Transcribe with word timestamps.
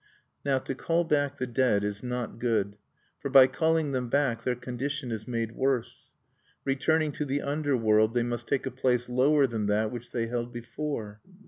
Now 0.43 0.57
to 0.57 0.73
call 0.73 1.03
back 1.03 1.37
the 1.37 1.45
dead 1.45 1.83
is 1.83 2.01
not 2.01 2.39
good. 2.39 2.75
For 3.19 3.29
by 3.29 3.45
calling 3.45 3.91
them 3.91 4.09
back 4.09 4.43
their 4.43 4.55
condition 4.55 5.11
is 5.11 5.27
made 5.27 5.51
worse. 5.51 6.07
Returning 6.65 7.11
to 7.11 7.23
the 7.23 7.43
underworld, 7.43 8.15
they 8.15 8.23
must 8.23 8.47
take 8.47 8.65
a 8.65 8.71
place 8.71 9.07
lower 9.07 9.45
than 9.45 9.67
that 9.67 9.91
which 9.91 10.09
they 10.09 10.25
held 10.25 10.51
before. 10.51 11.21